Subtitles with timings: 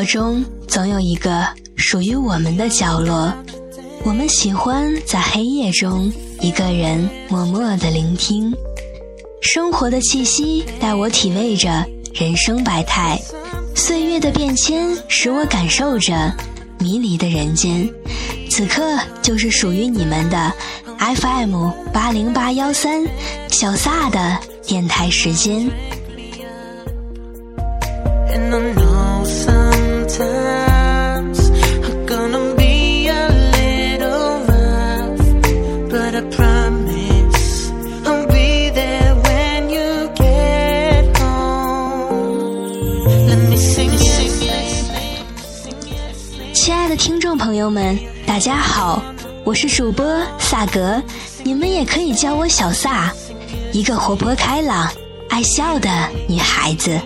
[0.00, 1.46] 生活中总有一个
[1.76, 3.30] 属于我们的角落，
[4.02, 6.10] 我们喜欢在黑夜中
[6.40, 8.50] 一个人默默的聆听。
[9.42, 13.20] 生活的气息带我体味着人生百态，
[13.74, 16.34] 岁月的变迁使我感受着
[16.78, 17.86] 迷离的人间。
[18.48, 20.50] 此刻就是属于你们的
[20.98, 23.04] FM 八零八幺三
[23.48, 25.70] 小撒的电台时间。
[46.52, 49.02] 亲爱的听众朋友们，大家好，
[49.44, 50.04] 我是主播
[50.38, 51.02] 萨格，
[51.42, 53.10] 你们也可以叫我小萨，
[53.72, 54.92] 一个活泼开朗、
[55.30, 55.88] 爱笑的
[56.28, 57.00] 女孩子。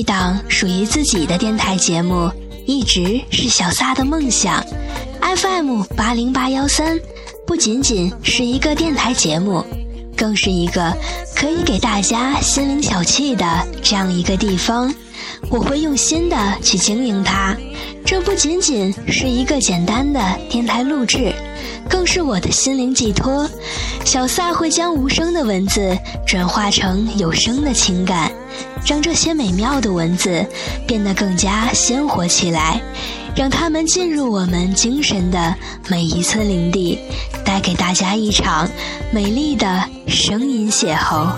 [0.00, 2.32] 一档属于自己的电台节目，
[2.64, 4.64] 一直是小撒的梦想。
[5.20, 6.98] FM 八零八幺三
[7.46, 9.62] 不仅仅是一个电台节目，
[10.16, 10.96] 更是一个
[11.36, 13.46] 可以给大家心灵小憩的
[13.82, 14.90] 这样一个地方。
[15.48, 17.56] 我会用心的去经营它。
[18.04, 21.32] 这不仅仅是一个简单的电台录制，
[21.88, 23.48] 更是我的心灵寄托。
[24.04, 28.32] 小撒会将无声的文字转化成有声的情感，
[28.86, 30.44] 让这些美妙的文字
[30.86, 32.80] 变得更加鲜活起来，
[33.36, 35.54] 让它们进入我们精神的
[35.88, 36.98] 每一寸领地，
[37.44, 38.68] 带给大家一场
[39.12, 41.28] 美丽的声音邂逅。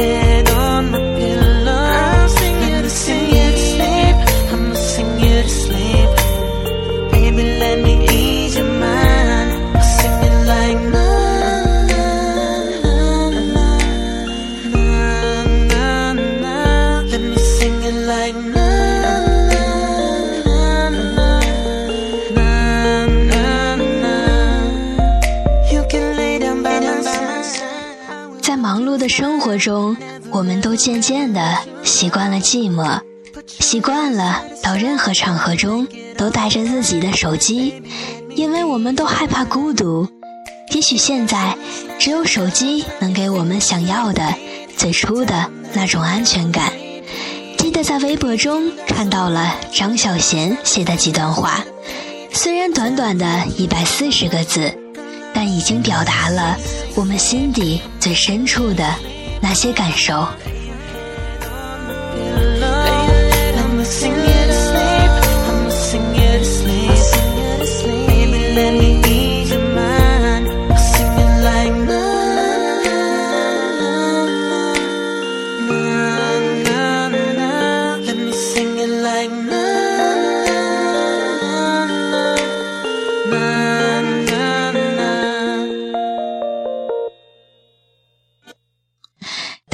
[0.00, 0.29] 在
[28.60, 29.96] 忙碌的生活中，
[30.30, 33.00] 我们都渐渐地习惯了寂寞，
[33.46, 35.88] 习惯了到任何场合中
[36.18, 37.82] 都带着自己的手机，
[38.36, 40.06] 因为我们都害怕孤独。
[40.74, 41.56] 也许现在，
[41.98, 44.34] 只有手机能给我们想要的
[44.76, 46.70] 最初的那种安全感。
[47.56, 51.64] 记得在微博中看到了张小娴写的几段话，
[52.32, 54.72] 虽然短短的一百四十个字，
[55.42, 56.54] 但已经表达了
[56.94, 58.84] 我们心底最深处的
[59.40, 60.28] 那些感受。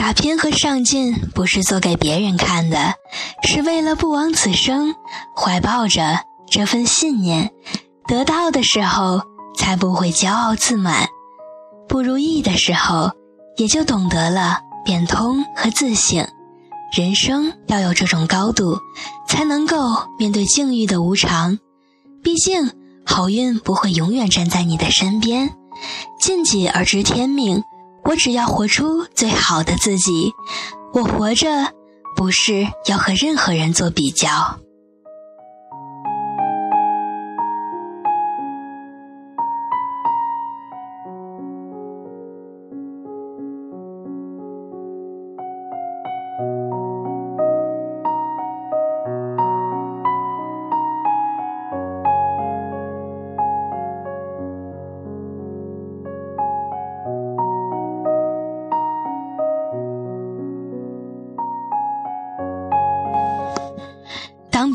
[0.07, 2.95] 打拼和上进不是做给别人看的，
[3.43, 4.95] 是为了不枉此生。
[5.37, 7.51] 怀抱着这份信念，
[8.07, 9.21] 得到的时候
[9.59, 11.09] 才不会骄傲自满；
[11.89, 13.11] 不如意的时候，
[13.57, 16.25] 也就懂得了变通和自省。
[16.97, 18.79] 人生要有这种高度，
[19.27, 19.77] 才能够
[20.21, 21.59] 面对境遇的无常。
[22.23, 22.71] 毕竟，
[23.05, 25.53] 好运不会永远站在你的身边。
[26.21, 27.61] 尽己而知天命。
[28.09, 30.33] 我只要活出最好的自己，
[30.93, 31.49] 我活着
[32.15, 34.61] 不是要和任何人做比较。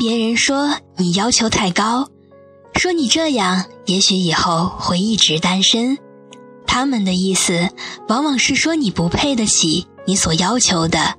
[0.02, 2.08] 别人说你要求太高，
[2.74, 5.96] 说你这样也许以后会一直单身，
[6.66, 7.68] 他们的意思
[8.08, 11.14] 往往是说你不配得起你所要求的。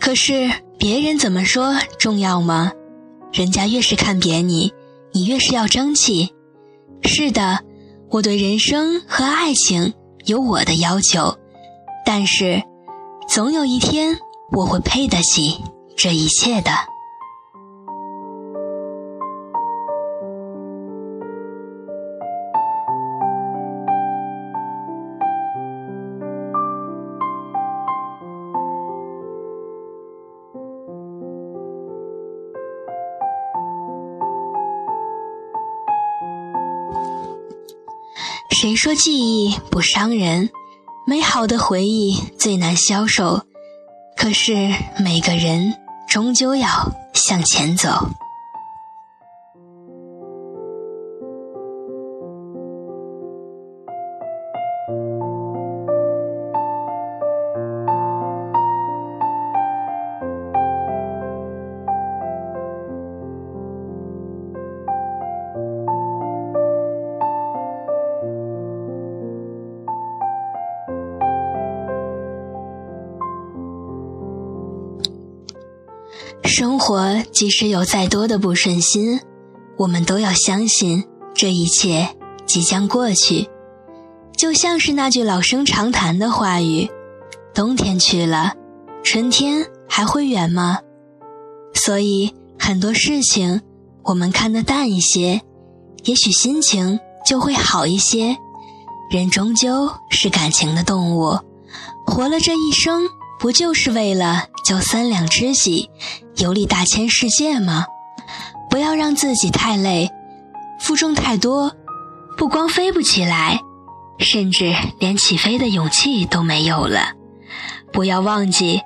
[0.00, 2.72] 可是别人怎么说重要吗？
[3.30, 4.72] 人家越是看扁你，
[5.12, 6.32] 你越是要争气。
[7.02, 7.58] 是的，
[8.08, 9.92] 我对人生和爱情
[10.24, 11.36] 有我的要求，
[12.06, 12.62] 但是，
[13.28, 14.16] 总有一天
[14.50, 15.58] 我会配得起
[15.94, 16.70] 这一切的。
[38.62, 40.48] 谁说记忆不伤人？
[41.04, 43.42] 美好的回忆最难消受。
[44.16, 45.74] 可是每个人
[46.08, 48.08] 终究要向前走。
[76.82, 79.20] 活即使有再多的不顺心，
[79.78, 82.08] 我们都要相信这一切
[82.44, 83.48] 即将过去。
[84.36, 86.90] 就像是那句老生常谈的话语
[87.54, 88.54] ：“冬天去了，
[89.04, 90.80] 春天还会远吗？”
[91.72, 93.62] 所以很多事情
[94.02, 95.40] 我们看得淡一些，
[96.02, 98.36] 也许心情就会好一些。
[99.08, 101.38] 人终究是感情的动物，
[102.04, 103.02] 活了这一生。
[103.38, 105.90] 不就是为了交三两知己，
[106.36, 107.86] 游历大千世界吗？
[108.70, 110.10] 不要让自己太累，
[110.80, 111.76] 负重太多，
[112.36, 113.60] 不光飞不起来，
[114.18, 117.12] 甚至连起飞的勇气都没有了。
[117.92, 118.80] 不要忘记，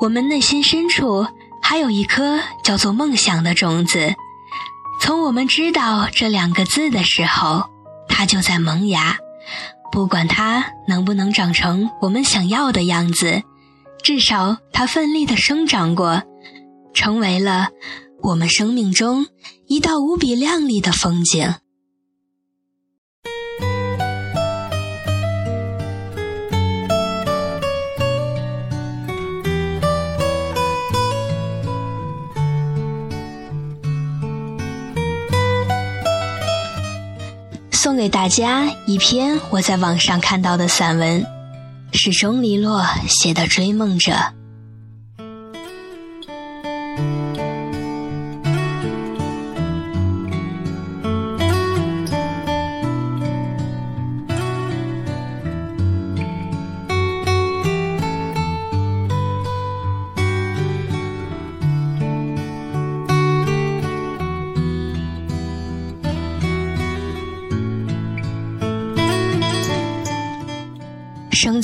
[0.00, 1.26] 我们内心深处
[1.62, 4.14] 还有一颗叫做梦想的种子。
[5.02, 7.64] 从我们知道这两个字的时候，
[8.08, 9.18] 它就在萌芽。
[9.92, 13.42] 不管它能不能长成我们想要的样子。
[14.06, 16.22] 至少，它奋力的生长过，
[16.94, 17.70] 成为了
[18.22, 19.26] 我们生命中
[19.66, 21.52] 一道无比亮丽的风景。
[37.72, 41.35] 送给大家一篇我在网上看到的散文。
[41.96, 44.12] 是钟离洛写的《追梦者》。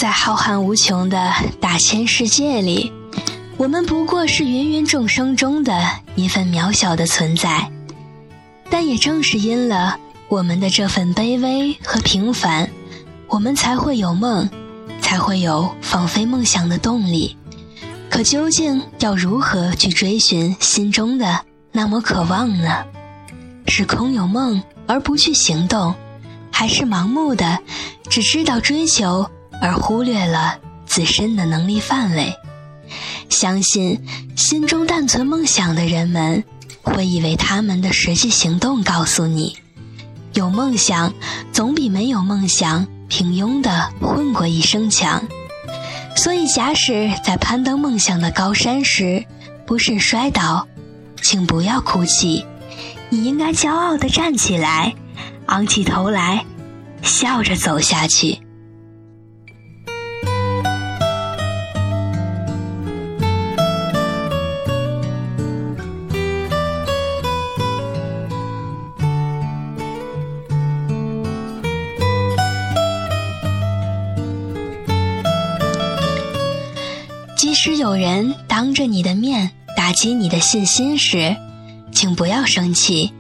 [0.02, 2.92] 在浩瀚无穷的大千世界里，
[3.56, 5.80] 我们不过是芸芸众生中的
[6.16, 7.70] 一份渺小的存在。
[8.68, 9.96] 但也正是因了
[10.26, 12.68] 我们的这份卑微和平凡，
[13.28, 14.50] 我们才会有梦，
[15.00, 17.36] 才会有放飞梦想的动力。
[18.10, 22.84] 可究竟要如何去追寻心中的那么渴望呢？
[23.68, 25.94] 是空有梦而不去行动，
[26.50, 27.56] 还是盲目的
[28.10, 29.30] 只知道追求？
[29.62, 32.34] 而忽略了自身的能力范围，
[33.28, 33.96] 相信
[34.36, 36.42] 心中但存梦想的人们，
[36.82, 39.56] 会以为他们的实际行动告诉你，
[40.34, 41.14] 有梦想
[41.52, 45.22] 总比没有梦想平庸的混过一生强。
[46.16, 49.24] 所以，假使在攀登梦想的高山时
[49.64, 50.66] 不慎摔倒，
[51.22, 52.44] 请不要哭泣，
[53.10, 54.92] 你应该骄傲地站起来，
[55.46, 56.44] 昂起头来，
[57.00, 58.40] 笑着走下去。
[77.82, 81.34] 有人当着你的面打击你的信心时，
[81.90, 83.12] 请不要生气，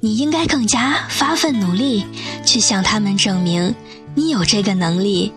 [0.00, 2.04] 你应该更加发奋努力，
[2.44, 3.72] 去向他们证明
[4.16, 5.32] 你有这个能力。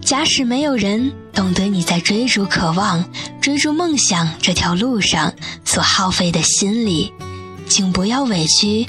[0.00, 3.08] 假使没有人懂得你在追逐渴望、
[3.40, 5.32] 追逐梦想这条路上
[5.64, 7.12] 所耗费的心力，
[7.68, 8.84] 请不要委屈，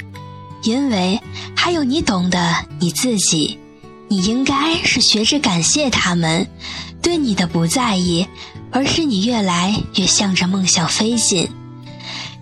[0.64, 1.20] 因为
[1.54, 3.56] 还有你懂得你自己。
[4.08, 6.44] 你应该是学着感谢他们
[7.00, 8.26] 对你的不在意。
[8.70, 11.48] 而是你越来越向着梦想飞进。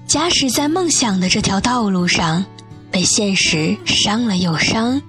[0.06, 2.44] 假使在梦想的这条道路上
[2.90, 5.00] 被现实伤了又伤，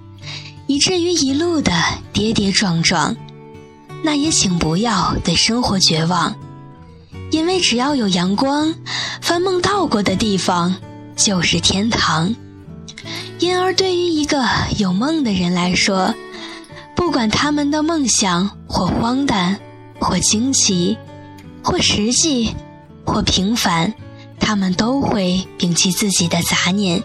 [0.66, 1.72] 以至于一路的
[2.12, 3.16] 跌跌撞撞，
[4.02, 6.34] 那也请不要对生活绝望，
[7.30, 8.74] 因为只要有阳光，
[9.22, 10.74] 凡梦到过的地方
[11.16, 12.34] 就是天堂。
[13.38, 14.46] 因而，对于一个
[14.76, 16.14] 有梦的人来说，
[16.94, 19.58] 不管他们的梦想或荒诞，
[19.98, 20.98] 或惊奇，
[21.70, 22.52] 或实际，
[23.06, 23.94] 或平凡，
[24.40, 27.00] 他们都会摒弃自己的杂念，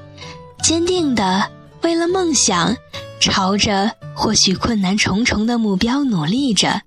[0.64, 1.52] 坚定的
[1.84, 2.76] 为了梦想，
[3.20, 6.82] 朝着或许困难重重的目标努力着。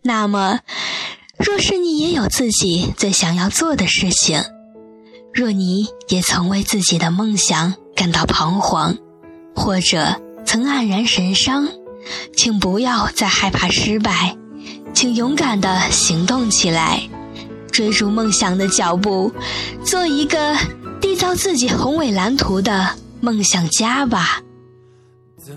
[0.00, 0.60] 那么，
[1.38, 4.42] 若是你也有自己最想要做的事情，
[5.34, 8.96] 若你也曾为自己的梦想感到彷徨，
[9.54, 11.68] 或者曾黯然神伤，
[12.34, 14.34] 请不要再害怕失败，
[14.96, 17.02] 请勇敢地行动起来，
[17.70, 19.30] 追逐梦想的脚步，
[19.84, 20.54] 做一个
[21.02, 22.88] 缔造自己宏伟蓝图的
[23.20, 24.40] 梦想家吧。
[25.36, 25.54] 怎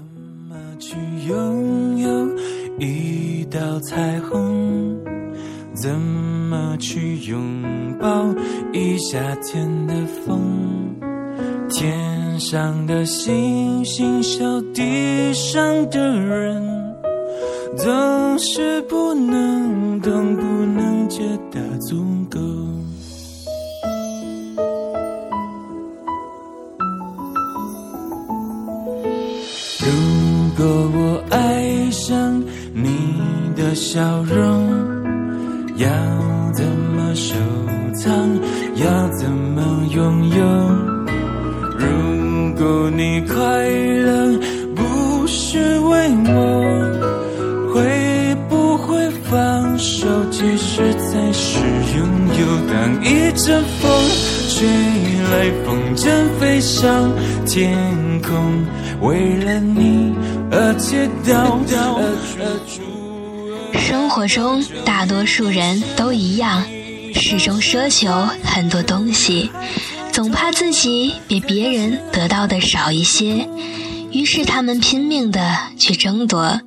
[0.50, 2.38] 么去拥有
[2.86, 5.00] 一道彩虹？
[5.74, 8.26] 怎么去拥抱
[8.74, 9.94] 一夏天的
[10.26, 10.42] 风？
[11.70, 14.44] 天上的星星，笑
[14.74, 16.62] 地上的人，
[17.78, 21.22] 总是不能懂，不能觉
[21.52, 22.40] 得足够。
[29.80, 29.88] 如
[30.58, 32.90] 果我爱上你
[33.56, 34.68] 的笑容，
[35.78, 35.88] 要
[36.54, 37.36] 怎么收
[37.94, 38.12] 藏？
[38.76, 40.46] 要怎么拥有？
[41.78, 44.39] 如果你快乐
[52.80, 53.92] 当一阵风
[54.48, 54.66] 吹
[55.30, 57.14] 来，风筝飞上
[57.46, 57.76] 天
[58.22, 58.66] 空，
[59.02, 60.16] 为了你
[60.50, 60.96] 而祈
[61.28, 61.60] 祷。
[63.78, 66.64] 生活中，大多数人都一样，
[67.14, 68.10] 始终奢求
[68.46, 69.52] 很多东西，
[70.14, 73.46] 总怕自己比别人得到的少一些，
[74.14, 76.62] 于是他们拼命的去争夺，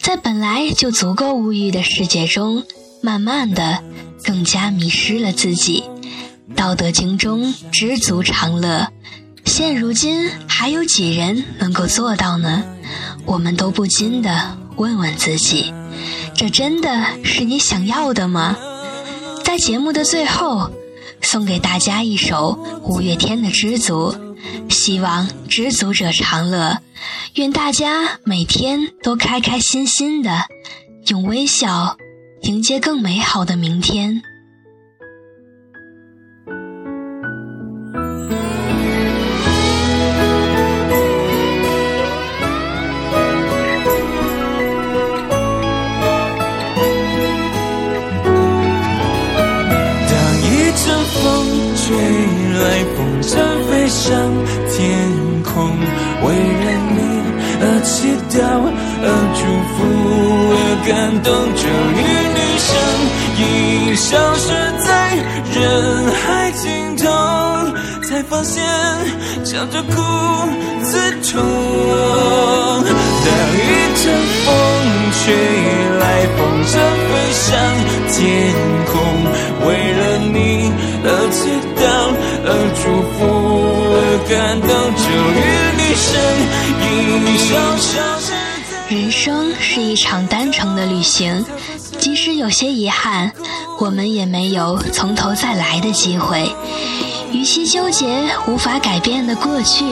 [0.00, 2.64] 在本来就足够物欲的世界中，
[3.00, 3.84] 慢慢的
[4.24, 5.84] 更加迷失了自己。
[6.54, 8.88] 道德经中知足常乐，
[9.44, 12.64] 现如今还有几人能够做到呢？
[13.24, 15.74] 我们都不禁的问问自己。
[16.34, 18.56] 这真的是你想要的吗？
[19.44, 20.70] 在节目的最后，
[21.20, 24.14] 送给大家一首五月天的《知足》，
[24.72, 26.78] 希望知足者常乐，
[27.34, 30.44] 愿大家每天都开开心心的，
[31.06, 31.96] 用微笑
[32.42, 34.22] 迎接更美好的明天。
[69.70, 69.92] 着哭
[70.82, 71.42] 自痛。
[73.24, 73.60] 当一
[73.96, 74.04] 阵
[74.44, 74.46] 风
[75.12, 75.24] 吹
[75.98, 76.02] 来，
[76.36, 76.72] 风筝
[77.08, 77.44] 飞上
[78.12, 78.14] 天
[78.86, 78.94] 空，
[79.66, 80.34] 为了你
[81.04, 81.38] 而祈
[81.76, 81.84] 祷。
[82.48, 82.82] 而祝
[83.14, 83.26] 福，
[83.92, 84.68] 而感动，
[85.02, 85.04] 终
[85.34, 85.44] 于
[85.76, 86.06] 你身
[86.86, 86.90] 影
[87.38, 87.88] 消失。
[88.88, 91.44] 人生是一场单程的旅行，
[91.98, 93.32] 即使有些遗憾，
[93.80, 96.48] 我们也没有从头再来的机会。
[97.56, 99.82] 与其纠结无法改变的过去，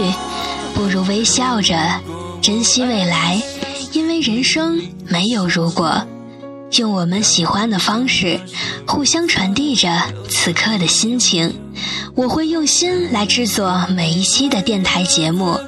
[0.75, 1.75] 不如微笑着
[2.42, 3.40] 珍惜未来，
[3.92, 6.06] 因为人生没有如果。
[6.73, 8.38] 用我们喜欢的方式，
[8.87, 11.59] 互相传递着此刻的心情。
[12.14, 15.59] 我会用心来制作每一期的电台节目，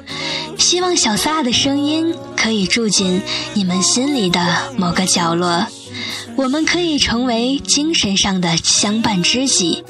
[0.55, 3.19] 希望小撒的声音可以住进
[3.55, 4.39] 你们心里的
[4.77, 5.65] 某个角落。
[6.37, 9.83] 我们可以成为精神上的相伴知己。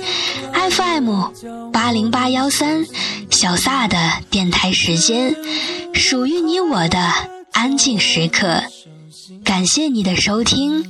[0.71, 2.85] FM 八零八幺三，
[3.29, 3.97] 小撒的
[4.29, 5.35] 电台时间，
[5.93, 7.13] 属于你我的
[7.51, 8.63] 安静时刻。
[9.43, 10.85] 感谢你的收听。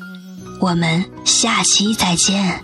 [0.62, 2.62] 我们下期再见。